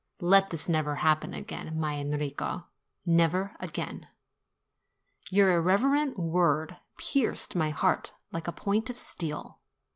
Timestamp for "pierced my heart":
6.97-8.11